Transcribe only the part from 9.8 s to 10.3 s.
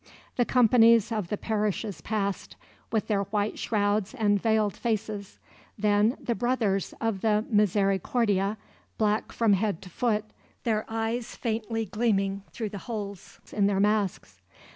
to foot,